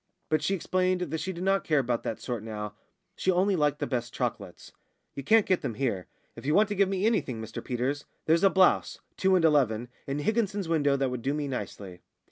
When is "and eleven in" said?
9.35-10.17